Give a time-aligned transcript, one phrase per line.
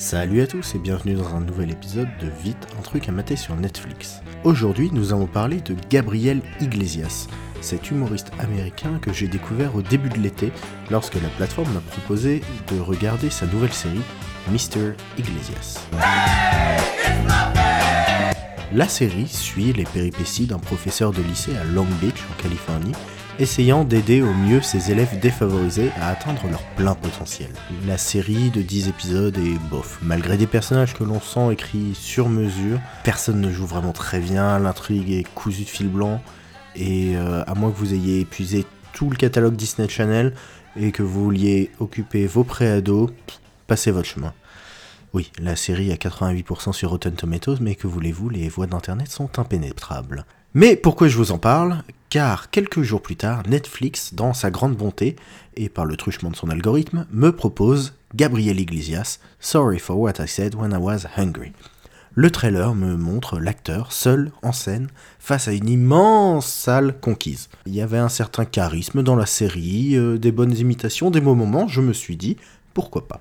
[0.00, 3.36] Salut à tous et bienvenue dans un nouvel épisode de Vite, un truc à mater
[3.36, 4.22] sur Netflix.
[4.44, 7.28] Aujourd'hui, nous allons parler de Gabriel Iglesias,
[7.60, 10.52] cet humoriste américain que j'ai découvert au début de l'été
[10.90, 12.40] lorsque la plateforme m'a proposé
[12.72, 14.00] de regarder sa nouvelle série
[14.50, 14.94] Mr.
[15.18, 15.86] Iglesias.
[18.72, 22.94] La série suit les péripéties d'un professeur de lycée à Long Beach en Californie
[23.40, 27.48] essayant d'aider au mieux ses élèves défavorisés à atteindre leur plein potentiel.
[27.86, 29.98] La série de 10 épisodes est bof.
[30.02, 34.58] Malgré des personnages que l'on sent écrits sur mesure, personne ne joue vraiment très bien,
[34.58, 36.20] l'intrigue est cousue de fil blanc,
[36.76, 40.34] et euh, à moins que vous ayez épuisé tout le catalogue Disney Channel
[40.76, 43.10] et que vous vouliez occuper vos préados,
[43.66, 44.34] passez votre chemin.
[45.14, 49.38] Oui, la série a 88% sur Rotten Tomatoes, mais que voulez-vous, les voix d'internet sont
[49.38, 50.26] impénétrables.
[50.52, 51.82] Mais pourquoi je vous en parle?
[52.10, 55.14] Car quelques jours plus tard, Netflix, dans sa grande bonté,
[55.54, 60.26] et par le truchement de son algorithme, me propose Gabriel Iglesias, Sorry for what I
[60.26, 61.52] said when I was hungry.
[62.14, 64.88] Le trailer me montre l'acteur seul en scène
[65.20, 67.48] face à une immense salle conquise.
[67.64, 71.36] Il y avait un certain charisme dans la série, euh, des bonnes imitations, des beaux
[71.36, 72.36] moments, je me suis dit,
[72.74, 73.20] pourquoi pas.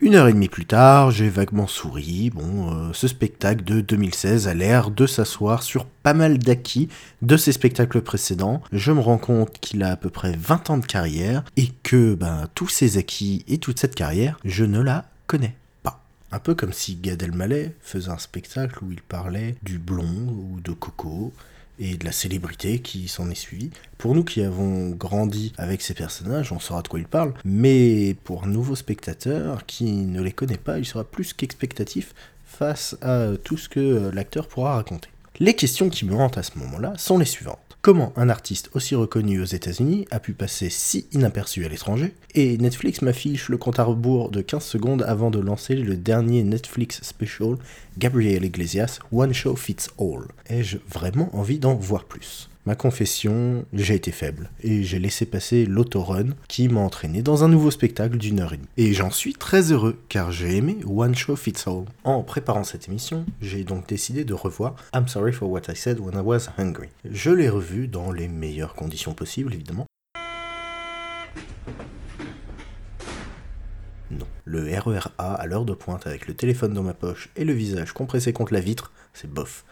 [0.00, 2.30] Une heure et demie plus tard, j'ai vaguement souri.
[2.30, 6.88] Bon, euh, ce spectacle de 2016 a l'air de s'asseoir sur pas mal d'acquis
[7.20, 8.62] de ses spectacles précédents.
[8.70, 12.14] Je me rends compte qu'il a à peu près 20 ans de carrière et que
[12.14, 16.04] ben, tous ces acquis et toute cette carrière, je ne la connais pas.
[16.30, 20.60] Un peu comme si Gad Elmaleh faisait un spectacle où il parlait du blond ou
[20.60, 21.32] de Coco
[21.78, 23.70] et de la célébrité qui s'en est suivie.
[23.98, 28.16] Pour nous qui avons grandi avec ces personnages, on saura de quoi ils parlent, mais
[28.24, 33.30] pour un nouveau spectateur qui ne les connaît pas, il sera plus qu'expectatif face à
[33.42, 35.08] tout ce que l'acteur pourra raconter.
[35.40, 37.58] Les questions qui me hantent à ce moment-là sont les suivantes.
[37.80, 42.12] Comment un artiste aussi reconnu aux États-Unis a pu passer si inaperçu à l'étranger?
[42.34, 46.42] Et Netflix m'affiche le compte à rebours de 15 secondes avant de lancer le dernier
[46.42, 47.56] Netflix special
[47.98, 50.26] Gabriel Iglesias One Show Fits All.
[50.48, 52.50] Ai-je vraiment envie d'en voir plus?
[52.68, 57.48] Ma confession, j'ai été faible et j'ai laissé passer l'autorun qui m'a entraîné dans un
[57.48, 58.68] nouveau spectacle d'une heure et demie.
[58.76, 61.86] Et j'en suis très heureux car j'ai aimé One Show Fits All.
[62.04, 65.98] En préparant cette émission, j'ai donc décidé de revoir I'm Sorry for What I Said
[65.98, 66.90] When I Was Hungry.
[67.10, 69.86] Je l'ai revu dans les meilleures conditions possibles évidemment.
[74.10, 77.54] Non, le RERA à l'heure de pointe avec le téléphone dans ma poche et le
[77.54, 79.64] visage compressé contre la vitre, c'est bof.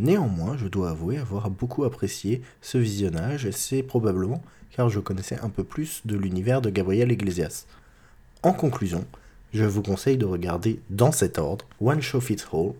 [0.00, 5.38] Néanmoins, je dois avouer avoir beaucoup apprécié ce visionnage, et c'est probablement car je connaissais
[5.42, 7.66] un peu plus de l'univers de Gabriel Iglesias.
[8.42, 9.04] En conclusion,
[9.52, 12.72] je vous conseille de regarder dans cet ordre One Show Fits All,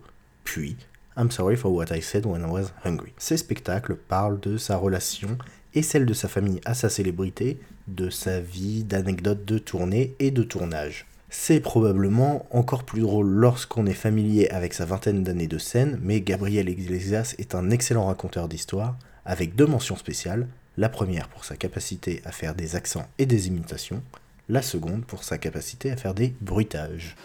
[0.43, 0.75] puis
[1.15, 3.13] I'm Sorry for What I Said When I Was Hungry.
[3.19, 5.37] Ces spectacles parlent de sa relation
[5.75, 10.31] et celle de sa famille à sa célébrité, de sa vie, d'anecdotes de tournée et
[10.31, 11.05] de tournage.
[11.33, 16.19] C'est probablement encore plus drôle lorsqu'on est familier avec sa vingtaine d'années de scène, mais
[16.19, 21.55] Gabriel Iglesias est un excellent raconteur d'histoire, avec deux mentions spéciales, la première pour sa
[21.55, 24.03] capacité à faire des accents et des imitations,
[24.49, 27.15] la seconde pour sa capacité à faire des bruitages.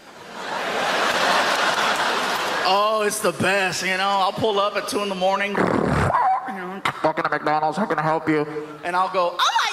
[2.65, 4.21] Oh, it's the best, you know.
[4.21, 5.53] I'll pull up at 2 in the morning.
[5.53, 8.45] To McDonald's, how can I help you?
[8.85, 9.66] And I'll go, oh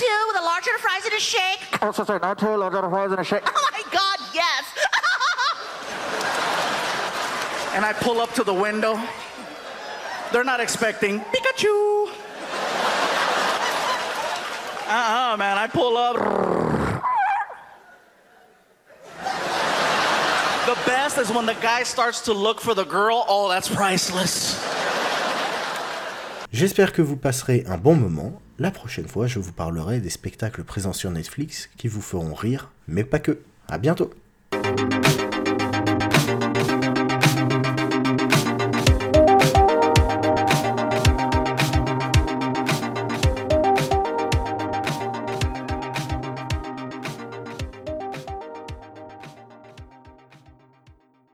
[0.00, 1.82] I have a number two with a larger fries and a shake?
[1.82, 3.42] Oh, so sorry, not two, I'll a fries and a shake.
[3.54, 4.64] Oh my god, yes!
[7.74, 9.00] And I pull up to the window.
[10.32, 12.08] They're not expecting Pikachu.
[14.88, 15.58] Uh-uh, man.
[15.58, 16.16] I pull up.
[20.66, 23.24] The best is when the guy starts to look for the girl.
[23.28, 24.56] Oh, that's priceless.
[26.50, 28.40] J'espère que vous passerez un bon moment.
[28.58, 32.70] La prochaine fois, je vous parlerai des spectacles présents sur Netflix qui vous feront rire,
[32.86, 33.40] mais pas que.
[33.68, 34.10] À bientôt!